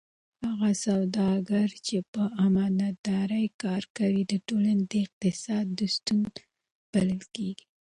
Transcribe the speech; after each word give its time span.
هغه 0.45 0.69
سوداګر 0.85 1.67
چې 1.87 1.97
په 2.13 2.23
امانتدارۍ 2.45 3.45
کار 3.63 3.83
کوي 3.97 4.21
د 4.25 4.33
ټولنې 4.47 4.83
د 4.91 4.93
اقتصاد 5.05 5.67
ستون 5.95 6.19
بلل 6.91 7.21
کېږي. 7.35 7.65